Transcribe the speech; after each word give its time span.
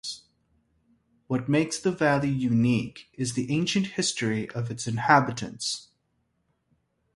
What 1.27 1.47
makes 1.47 1.77
the 1.79 1.91
valley 1.91 2.31
unique 2.31 3.09
is 3.13 3.33
the 3.33 3.51
ancient 3.53 3.85
history 3.85 4.49
of 4.49 4.71
its 4.71 4.87
inhabitants. 4.87 5.89